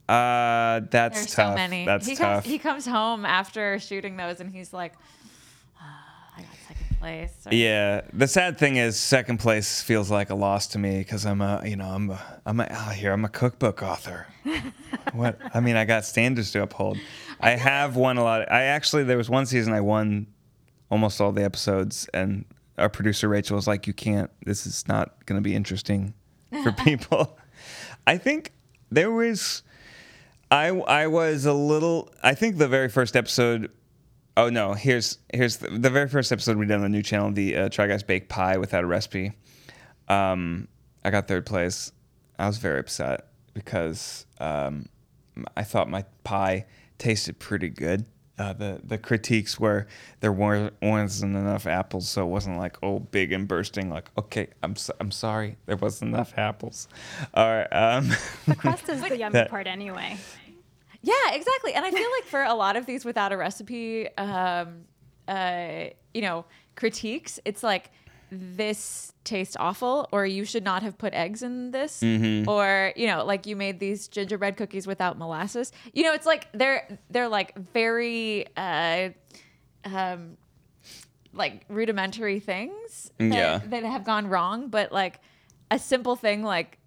[0.09, 1.53] uh, that's There's tough.
[1.53, 1.87] so many.
[1.87, 2.43] That's he tough.
[2.43, 4.93] Comes, he comes home after shooting those, and he's like,
[5.81, 10.29] "Ah, "I got second place." or- Yeah, the sad thing is, second place feels like
[10.29, 13.13] a loss to me because I'm a, you know, I'm a, I'm a, oh, here,
[13.13, 14.27] I'm a cookbook author.
[15.13, 15.39] what?
[15.55, 16.99] I mean, I got standards to uphold.
[17.41, 18.51] I have won a lot.
[18.53, 20.27] I actually, there was one season I won
[20.91, 22.45] almost all the episodes, and
[22.79, 24.31] our producer Rachel was like, "You can't.
[24.45, 26.15] This is not going to be interesting
[26.63, 27.39] for people."
[28.07, 28.53] I think
[28.91, 29.63] there was,
[30.51, 32.13] I, I was a little.
[32.23, 33.71] I think the very first episode
[34.37, 34.75] Oh no!
[34.75, 37.69] Here's here's the, the very first episode we did on the new channel, the uh,
[37.69, 39.33] Try Guys Bake Pie without a recipe.
[40.09, 40.67] Um,
[41.05, 41.93] I got third place.
[42.39, 44.87] I was very upset because um,
[45.57, 46.67] I thought my pie
[46.99, 48.07] tasted pretty good,
[48.39, 49.87] uh, the the critiques were
[50.21, 53.91] there weren't wasn't enough apples, so it wasn't like oh big and bursting.
[53.91, 56.89] Like okay, I'm so, I'm sorry, there wasn't enough apples.
[57.35, 57.69] All right.
[57.73, 58.11] Um,
[58.47, 60.17] The crust is the yummy That- part anyway.
[61.03, 61.75] Yeah, exactly.
[61.75, 64.85] And I feel like for a lot of these without a recipe, um,
[65.29, 67.91] uh, you know, critiques, it's like
[68.31, 73.25] this tastes awful, or you should not have put eggs in this, or you know,
[73.25, 75.73] like you made these gingerbread cookies without molasses.
[75.93, 78.47] You know, it's like they're they're like very.
[78.57, 79.11] Uh,
[79.85, 80.37] um,
[81.33, 83.61] like rudimentary things that, Yeah.
[83.67, 85.19] that have gone wrong, but like
[85.71, 86.79] a simple thing like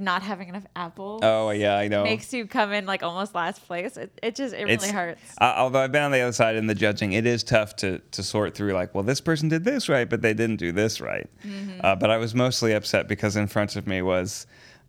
[0.00, 2.04] not having enough apples oh yeah, I know.
[2.04, 3.96] makes you come in like almost last place.
[3.96, 5.20] It, it just it really hurts.
[5.40, 7.98] Uh, although I've been on the other side in the judging, it is tough to
[7.98, 8.72] to sort through.
[8.72, 11.28] Like, well, this person did this right, but they didn't do this right.
[11.46, 11.80] Mm-hmm.
[11.82, 14.46] Uh, but I was mostly upset because in front of me was.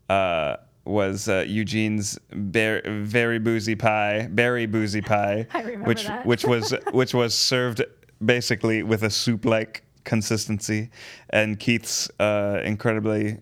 [0.10, 6.26] Uh, was uh, Eugene's bear, very boozy pie, berry boozy pie, I remember which that.
[6.28, 7.84] which was which was served
[8.24, 10.90] basically with a soup-like consistency,
[11.32, 13.40] and Keith's uh, incredibly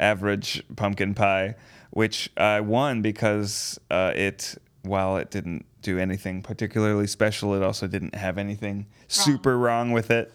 [0.00, 1.54] average pumpkin pie,
[1.90, 7.86] which I won because uh, it, while it didn't do anything particularly special, it also
[7.86, 10.32] didn't have anything super wrong with it.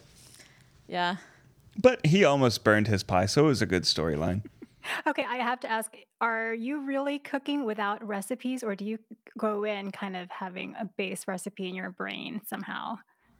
[0.87, 1.17] Yeah.
[1.79, 4.43] But he almost burned his pie, so it was a good storyline.
[5.05, 8.99] Okay, I have to ask are you really cooking without recipes, or do you
[9.37, 12.97] go in kind of having a base recipe in your brain somehow?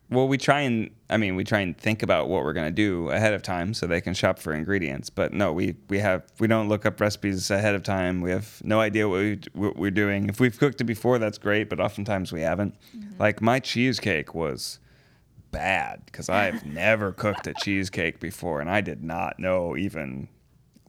[0.09, 3.09] Well, we try and I mean, we try and think about what we're gonna do
[3.09, 5.09] ahead of time so they can shop for ingredients.
[5.09, 8.21] But no, we we have we don't look up recipes ahead of time.
[8.21, 10.29] We have no idea what, we, what we're doing.
[10.29, 11.69] If we've cooked it before, that's great.
[11.69, 12.75] But oftentimes we haven't.
[12.95, 13.21] Mm-hmm.
[13.21, 14.79] Like my cheesecake was
[15.51, 20.29] bad because I've never cooked a cheesecake before, and I did not know even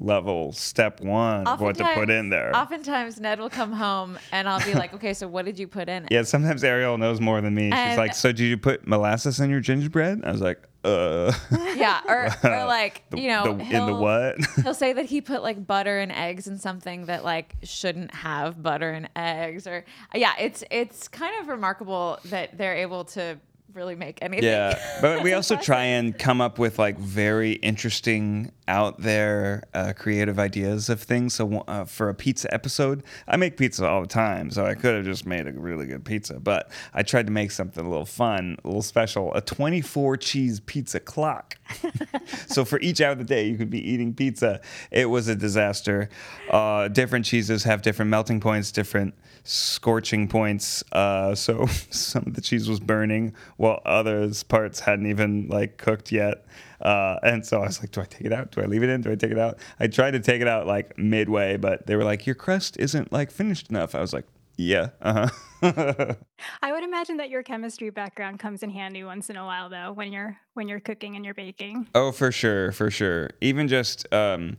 [0.01, 2.55] level step one of what to put in there.
[2.55, 5.89] Oftentimes Ned will come home and I'll be like, okay, so what did you put
[5.89, 6.13] in it?
[6.13, 7.71] Yeah, sometimes Ariel knows more than me.
[7.71, 11.33] She's like, "So did you put molasses in your gingerbread?" I was like, "Uh."
[11.77, 14.37] Yeah, or, or like The- you know, the- in the what?
[14.63, 18.63] he'll say that he put like butter and eggs in something that like shouldn't have
[18.63, 19.85] butter and eggs, or
[20.15, 23.39] yeah, it's it's kind of remarkable that they're able to
[23.75, 24.45] really make anything.
[24.49, 29.95] Yeah, but we also try and come up with like very interesting, out there, uh,
[29.97, 31.35] creative ideas of things.
[31.35, 34.95] So uh, for a pizza episode, I make pizza all the time, so I could
[34.95, 36.39] have just made a really good pizza.
[36.39, 40.61] But I tried to make something a little fun, a little special, a 24 cheese
[40.61, 41.57] pizza clock.
[42.47, 44.61] so for each hour of the day, you could be eating pizza.
[44.91, 46.11] It was a disaster.
[46.51, 50.85] Uh, different cheeses have different melting points, different scorching points.
[50.93, 56.13] Uh, so some of the cheese was burning, while others parts hadn't even like cooked
[56.13, 56.45] yet.
[56.81, 58.53] Uh, and so I was like, do I take it out?
[58.53, 59.01] Do I leave it in?
[59.01, 59.59] Do I take it out?
[59.81, 63.13] I tried to take it out like midway, but they were like, your crust isn't
[63.13, 63.95] like finished enough.
[63.95, 65.29] I was like, yeah, uh
[65.63, 66.15] huh.
[66.63, 69.93] I would imagine that your chemistry background comes in handy once in a while, though,
[69.93, 71.87] when you're when you're cooking and you're baking.
[71.95, 73.31] Oh, for sure, for sure.
[73.41, 74.57] Even just, um,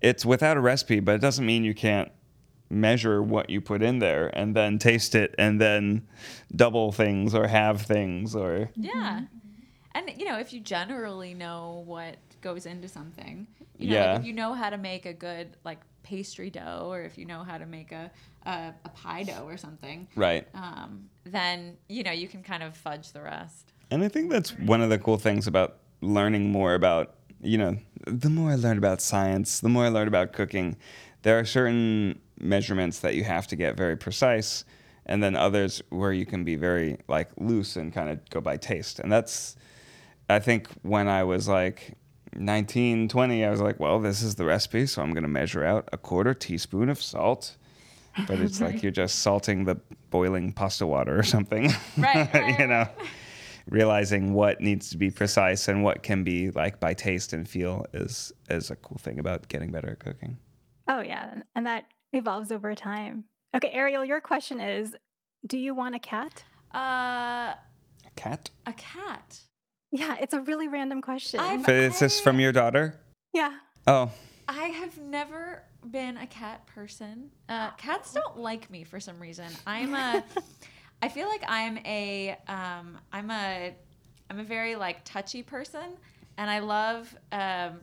[0.00, 2.10] it's without a recipe, but it doesn't mean you can't
[2.70, 6.06] measure what you put in there and then taste it and then
[6.54, 9.22] double things or have things or Yeah.
[9.94, 13.46] And you know, if you generally know what goes into something,
[13.78, 14.12] you know, Yeah.
[14.12, 17.24] like if you know how to make a good like pastry dough, or if you
[17.24, 18.10] know how to make a
[18.44, 20.46] a, a pie dough or something, right.
[20.54, 23.72] um, then you know you can kind of fudge the rest.
[23.90, 27.76] And I think that's one of the cool things about learning more about, you know,
[28.06, 30.76] the more I learned about science, the more I learned about cooking,
[31.22, 34.64] there are certain measurements that you have to get very precise,
[35.06, 38.56] and then others where you can be very like loose and kind of go by
[38.56, 38.98] taste.
[38.98, 39.56] And that's,
[40.28, 41.96] I think, when I was like
[42.34, 45.64] 19, 20, I was like, well, this is the recipe, so I'm going to measure
[45.64, 47.56] out a quarter teaspoon of salt.
[48.26, 49.76] But it's like you're just salting the
[50.10, 51.70] boiling pasta water or something.
[51.96, 52.86] Right, right, you know,
[53.70, 57.86] realizing what needs to be precise and what can be like by taste and feel
[57.92, 60.38] is is a cool thing about getting better at cooking.
[60.88, 63.24] Oh yeah, and- and that evolves over time.
[63.54, 64.94] Okay, Ariel, your question is,
[65.46, 66.44] do you want a cat?
[66.74, 67.54] Uh,
[68.06, 68.50] A cat?
[68.66, 69.40] a cat.
[69.92, 71.38] Yeah, it's a really random question.
[71.38, 72.98] I've- So is this from your daughter?
[73.32, 73.58] yeah.
[73.86, 74.10] Oh,
[74.48, 77.30] I have never been a cat person.
[77.48, 79.46] Uh, cats don't like me for some reason.
[79.66, 80.24] I'm a.
[81.02, 82.36] I feel like I'm a.
[82.48, 83.74] Um, I'm a.
[84.30, 85.96] I'm a very like touchy person,
[86.38, 87.80] and I love um,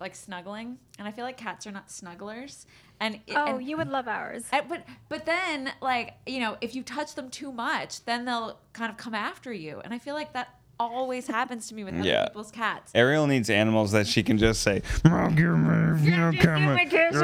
[0.00, 0.78] like snuggling.
[0.98, 2.64] And I feel like cats are not snugglers.
[3.00, 4.44] And it- Oh, and, you would love ours.
[4.52, 8.58] and- but but then like you know if you touch them too much, then they'll
[8.72, 9.80] kind of come after you.
[9.84, 10.54] And I feel like that
[10.92, 12.26] always happens to me with other Yeah.
[12.26, 12.92] people's cats.
[12.94, 16.78] Ariel needs animals that she can just say, "Oh, give me, you know, come on,
[16.88, 17.20] kisses,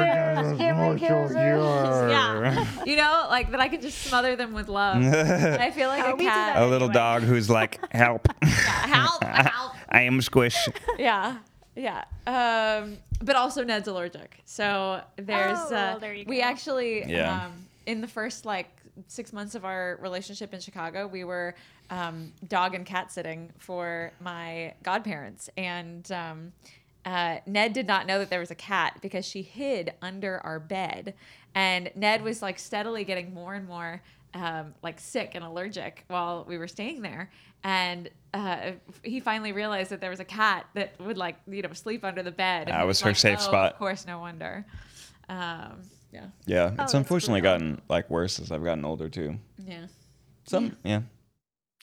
[0.57, 1.35] give me kisses.
[1.35, 4.97] Yeah, you know, like that I can just smother them with love.
[5.01, 5.15] And
[5.61, 6.57] I feel like a we do cat.
[6.61, 9.73] a little dog who's like, help, help, help.
[9.89, 10.57] I am squish.
[10.97, 11.37] yeah
[11.73, 16.43] yeah um but also ned's allergic so there's Oh, uh well, there you we go.
[16.43, 17.45] actually Yeah.
[17.45, 17.51] um
[17.85, 18.67] in the first like
[19.07, 21.55] six months of our relationship in chicago we were
[21.89, 26.51] um dog and cat sitting for my godparents and um
[27.03, 30.59] uh, Ned did not know that there was a cat because she hid under our
[30.59, 31.15] bed,
[31.55, 34.01] and Ned was like steadily getting more and more
[34.33, 37.31] um, like sick and allergic while we were staying there.
[37.63, 38.71] And uh,
[39.03, 42.23] he finally realized that there was a cat that would like you know sleep under
[42.23, 42.67] the bed.
[42.67, 44.65] That he was her like, safe "Oh, spot." Of course, no wonder.
[46.11, 47.59] Yeah, Yeah, Oh, it's unfortunately brutal.
[47.59, 49.39] gotten like worse as I've gotten older too.
[49.57, 49.87] yeah.
[50.45, 51.01] Some, yeah.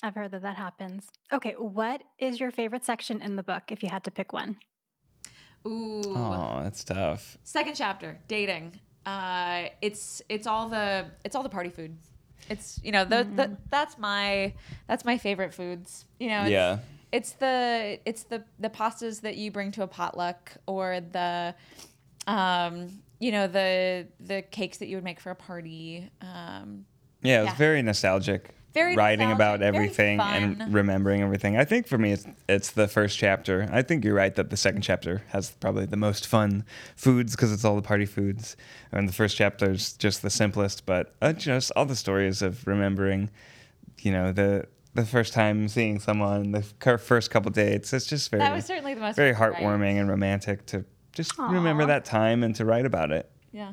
[0.03, 1.07] I've heard that that happens.
[1.33, 4.59] Okay, what is your favorite section in the book if you had to pick one?
[5.67, 6.03] Ooh.
[6.07, 7.38] Oh, that's tough.
[7.45, 8.79] Second chapter, dating.
[9.07, 11.97] Uh, it's it's all the it's all the party food.
[12.51, 14.53] It's you know the, the that's my
[14.87, 16.05] that's my favorite foods.
[16.21, 16.79] You know, it's, Yeah.
[17.11, 21.55] It's the it's the the pastas that you bring to a potluck or the
[22.27, 26.11] um you know the the cakes that you would make for a party.
[26.20, 26.85] Um,
[27.22, 27.57] Yeah, it's Yeah.
[27.57, 28.54] very nostalgic.
[28.74, 31.57] Very writing about nostalgic, everything and remembering everything.
[31.57, 33.66] I think for me, it's it's the first chapter.
[33.72, 37.50] I think you're right that the second chapter has probably the most fun foods because
[37.50, 38.57] it's all the party foods,
[38.92, 40.87] and the first chapter is just the simplest.
[40.87, 43.31] But uh, just all the stories of remembering,
[44.00, 46.62] you know, the the first time seeing someone, the
[46.98, 47.92] first couple dates.
[47.92, 50.85] It's just very that was certainly the most very heartwarming and romantic to
[51.18, 53.28] just remember that time and to write about it.
[53.50, 53.72] Yeah.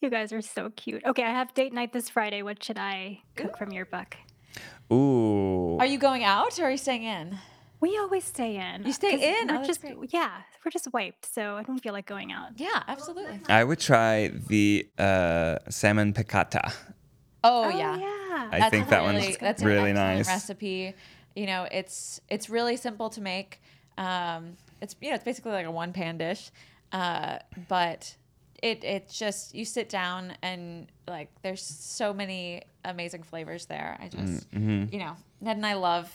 [0.00, 1.04] You guys are so cute.
[1.04, 2.42] Okay, I have date night this Friday.
[2.42, 4.16] What should I cook from your book?
[4.92, 5.76] Ooh.
[5.78, 7.36] Are you going out or are you staying in?
[7.80, 8.84] We always stay in.
[8.86, 9.48] You stay 'cause in?
[9.48, 10.30] We're Oh, just yeah,
[10.64, 12.50] we're just wiped, so I don't feel like going out.
[12.56, 13.40] Yeah, absolutely.
[13.48, 16.72] I would try the uh, salmon piccata.
[17.42, 17.96] Oh, Oh yeah.
[17.96, 18.48] yeah.
[18.52, 20.28] I That's think that really, one's that's really an nice.
[20.28, 20.94] recipe.
[21.34, 23.60] You know, it's it's really simple to make.
[23.98, 26.50] Um, it's you know it's basically like a one pan dish,
[26.92, 27.38] uh,
[27.68, 28.14] but
[28.62, 33.96] it it's just you sit down and like there's so many amazing flavors there.
[34.00, 34.92] I just Mm-hmm.
[34.92, 36.10] you know Ned and I love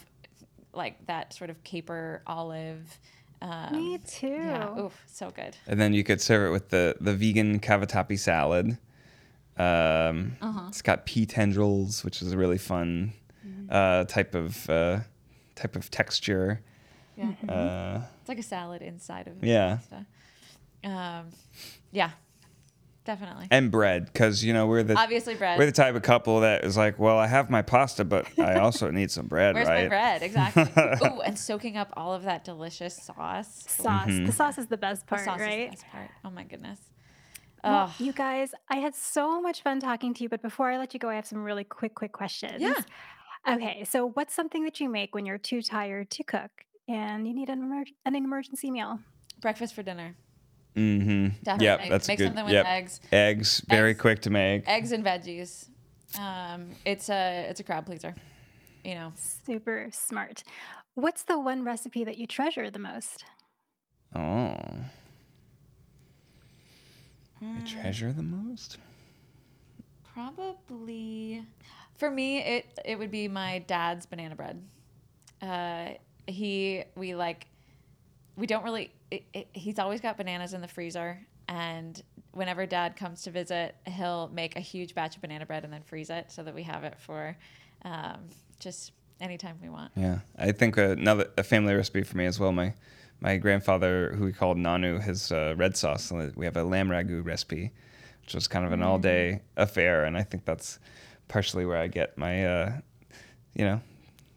[0.74, 3.00] like that sort of caper olive.
[3.42, 4.28] Um, Me too.
[4.28, 5.56] Yeah, oof, so good.
[5.68, 8.78] And then you could serve it with the, the vegan cavatappi salad.
[9.58, 10.66] Um, Uh-huh.
[10.70, 13.14] It's got pea tendrils, which is a really fun
[13.46, 13.68] Mm-hmm.
[13.70, 15.02] uh, type of uh,
[15.56, 16.62] type of texture.
[17.16, 19.78] Yeah, Uh, it's like a salad inside of Yeah.
[19.78, 20.06] pasta.
[20.84, 21.30] Um,
[21.92, 22.12] yeah,
[23.06, 23.48] definitely.
[23.52, 25.58] and bread, because you know we're the Obviously, bread.
[25.58, 28.56] we're the type of couple that is like, well, I have my pasta, but I
[28.60, 29.84] also need some bread, Where's right?
[29.84, 30.22] my bread?
[30.24, 30.64] Exactly.
[31.08, 33.64] Ooh, and soaking up all of that delicious sauce.
[33.68, 34.08] Sauce.
[34.10, 34.26] Mm-hmm.
[34.26, 36.10] The sauce is the best The part, sauce is the best part.
[36.24, 36.80] Oh my goodness.
[37.64, 40.78] Well, Oh, you guys, I had so much fun talking to you, but before I
[40.78, 42.62] let you go, I have some really quick, quick questions.
[42.62, 42.76] Yeah.
[43.48, 46.52] Okay, so what's something that you make when you're too tired to cook
[46.88, 49.00] and you need an, emer- an emergency meal?
[49.42, 50.16] breakfast for dinner.
[50.76, 51.28] Mm-hmm.
[51.44, 51.66] Definitely.
[51.66, 52.28] Yep, that's Make good.
[52.28, 52.66] something with yep.
[52.66, 53.00] eggs.
[53.12, 54.02] Eggs, very Eggs.
[54.02, 54.68] quick to make.
[54.68, 55.68] Eggs and veggies.
[56.20, 58.14] Um, it's a it's a crowd pleaser.
[58.84, 59.14] You know.
[59.46, 60.44] Super smart.
[60.96, 63.24] What's the one recipe that you treasure the most?
[64.16, 64.56] Oh.
[67.42, 67.68] I Mm.
[67.68, 68.78] treasure the most.
[70.14, 71.44] Probably
[71.98, 74.62] for me it it would be my dad's banana bread.
[75.42, 75.90] Uh,
[76.28, 77.48] he we like
[78.36, 82.96] we don't really it, it, he's always got bananas in the freezer and whenever dad
[82.96, 86.32] comes to visit he'll make a huge batch of banana bread and then freeze it
[86.32, 87.38] so that we have it for
[87.84, 88.20] um,
[88.60, 89.92] just anytime we want.
[89.96, 92.52] Yeah, I think another a family recipe for me as well.
[92.52, 92.74] My
[93.22, 96.12] my grandfather, who we called Nanu, his uh, red sauce.
[96.12, 97.72] We have a lamb ragu recipe,
[98.22, 100.80] which was kind of an all day affair, and I think that's
[101.28, 102.74] partially where I get my, uh,
[103.54, 103.82] you know,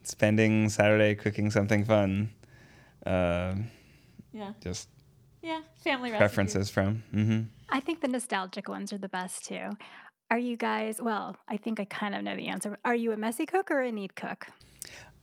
[0.09, 2.29] spending Saturday cooking something fun.
[3.05, 3.69] Um
[4.33, 4.53] Yeah.
[4.61, 4.89] just
[5.41, 6.17] Yeah, family recipes.
[6.17, 7.03] preferences from.
[7.11, 7.41] hmm
[7.71, 9.69] I think the nostalgic ones are the best too.
[10.31, 12.77] Are you guys, well, I think I kind of know the answer.
[12.85, 14.47] Are you a messy cook or a neat cook?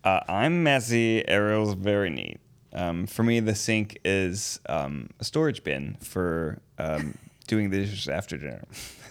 [0.05, 1.27] Uh, I'm messy.
[1.29, 2.38] Ariel's very neat.
[2.72, 7.16] Um, for me, the sink is um, a storage bin for um,
[7.49, 8.64] doing the dishes after dinner.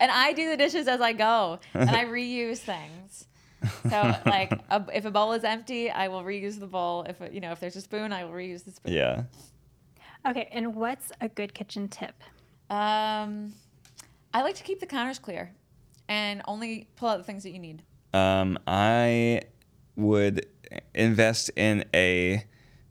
[0.00, 3.27] and I do the dishes as I go, and I reuse things.
[3.88, 7.04] So, like, a, if a bowl is empty, I will reuse the bowl.
[7.08, 8.92] If you know, if there's a spoon, I will reuse the spoon.
[8.92, 9.22] Yeah.
[10.26, 12.14] Okay, and what's a good kitchen tip?
[12.70, 13.54] Um,
[14.34, 15.52] I like to keep the counters clear,
[16.08, 17.82] and only pull out the things that you need.
[18.12, 19.42] Um, I
[19.96, 20.46] would
[20.94, 22.44] invest in a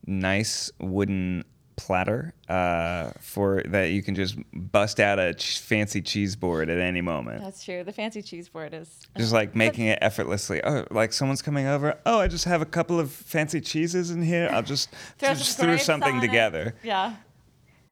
[0.05, 1.43] nice wooden
[1.77, 6.79] platter uh, for that you can just bust out a ch- fancy cheese board at
[6.79, 7.41] any moment.
[7.41, 7.83] That's true.
[7.83, 8.99] The fancy cheese board is.
[9.15, 10.61] Just like making it effortlessly.
[10.63, 11.95] Oh, like someone's coming over.
[12.05, 14.49] Oh, I just have a couple of fancy cheeses in here.
[14.51, 16.27] I'll just Throw just some threw something on it.
[16.27, 16.75] together.
[16.83, 17.15] Yeah.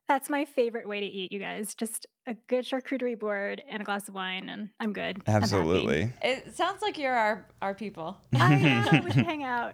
[0.07, 1.73] That's my favorite way to eat, you guys.
[1.73, 5.19] Just a good charcuterie board and a glass of wine, and I'm good.
[5.25, 5.35] I'm.
[5.35, 6.13] Absolutely.
[6.21, 8.15] It sounds like you're our our people.
[8.35, 9.73] I know, we should hang out.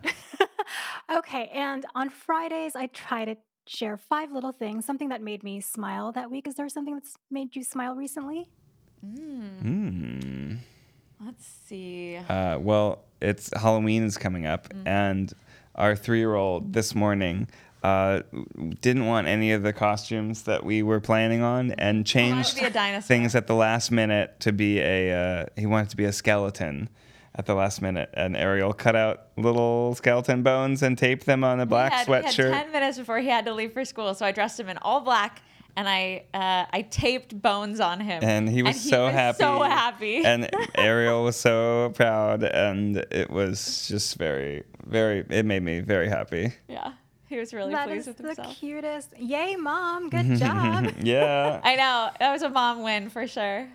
[1.13, 3.35] okay, and on Fridays, I try to
[3.67, 6.47] share five little things, something that made me smile that week.
[6.47, 8.49] Is there something that's made you smile recently?
[9.05, 10.59] Mm.
[11.23, 12.17] Let's see.
[12.17, 14.87] Uh, well, it's Halloween is coming up, Mm-hmm.
[14.87, 15.33] and
[15.75, 17.47] our three-year-old this morning
[17.83, 18.21] uh,
[18.81, 22.69] didn't want any of the costumes that we were planning on, and changed be a
[22.69, 23.07] dinosaur.
[23.07, 25.13] things at the last minute to be a.
[25.13, 26.89] Uh, he wanted to be a skeleton.
[27.33, 31.61] At the last minute, and Ariel cut out little skeleton bones and taped them on
[31.61, 32.51] a black he had, he had sweatshirt.
[32.51, 34.99] ten minutes before he had to leave for school, so I dressed him in all
[34.99, 35.41] black
[35.75, 38.23] and I uh, I taped bones on him.
[38.23, 39.37] and he was so was happy.
[39.39, 40.17] So happy.
[40.25, 45.25] and Ariel was so proud, and it was just very, very.
[45.29, 46.53] It made me very happy.
[46.67, 46.93] yeah,
[47.27, 48.55] he was really That pleased is with the himself.
[48.57, 49.17] cutest.
[49.17, 50.09] Yay, mom!
[50.09, 50.91] Good job.
[51.01, 51.61] yeah.
[51.63, 53.69] I know that was a mom win for sure.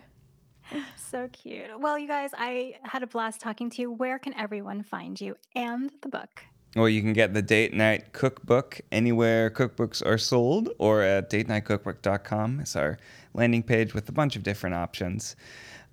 [0.95, 1.79] So cute.
[1.79, 3.91] Well, you guys, I had a blast talking to you.
[3.91, 6.43] Where can everyone find you and the book?
[6.75, 12.59] Well, you can get the date night cookbook anywhere cookbooks are sold, or at datenightcookbook.com.
[12.59, 12.97] It's our
[13.33, 15.35] landing page with a bunch of different options.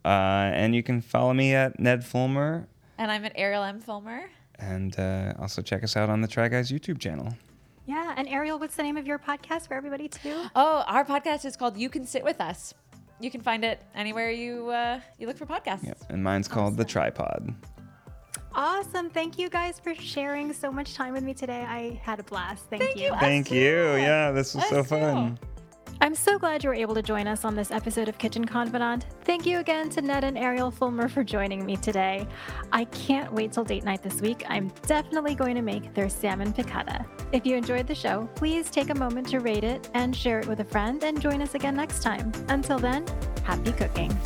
[0.05, 0.09] Uh,
[0.53, 2.69] and you can follow me at Ned Fulmer,
[2.99, 3.81] And I'm at Ariel M.
[3.81, 4.29] Fulmer.
[4.59, 7.35] and uh, also check us out on the Try Guys YouTube channel.
[7.87, 10.45] Yeah, and Ariel, what's the name of your podcast for everybody too?
[10.57, 12.73] Oh, our podcast is called You Can Sit With Us.
[13.21, 15.87] You can find it anywhere you uh, you look for podcasts.
[15.87, 15.99] Yep.
[16.11, 17.55] And mine's called The TryPod.
[18.55, 19.11] Awesome.
[19.11, 21.65] Thank you guys for sharing so much time with me today.
[21.69, 22.67] I had a blast.
[22.71, 23.11] Thank, Thank you.
[23.11, 23.97] Us Thank you.
[23.97, 25.37] Yeah, this was so fun.
[25.37, 25.49] too.
[26.01, 29.07] I'm so glad you were able to join us on this episode of Kitchen Confidant.
[29.23, 32.27] Thank you again to Ned and Ariel Fulmer for joining me today.
[32.73, 34.45] I can't wait till date night this week.
[34.49, 37.07] I'm definitely going to make their salmon piccata.
[37.33, 40.47] If you enjoyed the show, please take a moment to rate it and share it
[40.47, 42.33] with a friend and join us again next time.
[42.49, 43.07] Until then,
[43.45, 44.17] happy cooking.